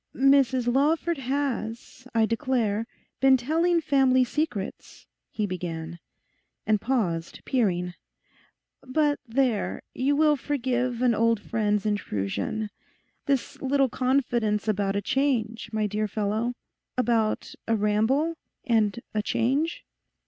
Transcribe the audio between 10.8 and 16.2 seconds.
an old friend's intrusion—this little confidence about a change, my dear